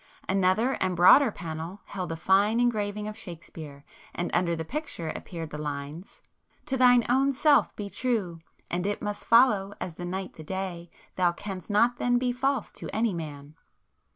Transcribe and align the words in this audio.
Another 0.27 0.71
and 0.81 0.95
broader 0.95 1.29
panel 1.31 1.81
held 1.85 2.11
a 2.11 2.15
fine 2.15 2.59
engraving 2.59 3.07
of 3.07 3.15
Shakespeare, 3.15 3.83
and 4.15 4.31
under 4.33 4.55
the 4.55 4.65
picture 4.65 5.09
appeared 5.09 5.51
the 5.51 5.59
lines— 5.59 6.23
"To 6.65 6.75
thine 6.75 7.05
own 7.07 7.31
self 7.31 7.75
be 7.75 7.87
true, 7.87 8.39
And 8.71 8.87
it 8.87 9.03
must 9.03 9.27
follow 9.27 9.75
as 9.79 9.93
the 9.93 10.05
night 10.05 10.37
the 10.37 10.43
day, 10.43 10.89
Thou 11.17 11.33
canst 11.33 11.69
not 11.69 11.97
then 11.99 12.17
be 12.17 12.31
false 12.31 12.71
to 12.71 12.89
any 12.91 13.13
man." 13.13 13.53